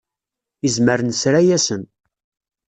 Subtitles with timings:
[0.67, 1.83] Izmer nesra-yasen.